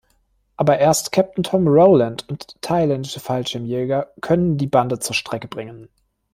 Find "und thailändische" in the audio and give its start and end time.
2.27-3.19